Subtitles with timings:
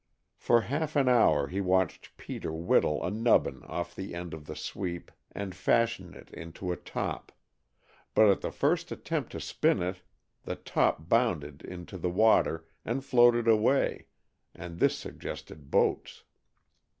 [0.35, 4.55] For half an hour he watched Peter whittle a nubbin off the end of the
[4.55, 7.31] sweep and fashion it into a top,
[8.15, 10.01] but at the first attempt to spin it
[10.41, 14.07] the top bounded into the water, and floated away,
[14.55, 16.23] and this suggested boats.